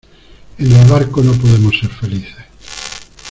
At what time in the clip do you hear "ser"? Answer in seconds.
1.79-1.91